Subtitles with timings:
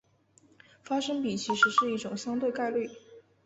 [0.81, 2.89] 发生比其实是一种相对概率。